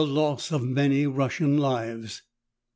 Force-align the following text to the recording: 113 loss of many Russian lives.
113 0.01 0.23
loss 0.25 0.51
of 0.51 0.67
many 0.67 1.05
Russian 1.05 1.59
lives. 1.59 2.23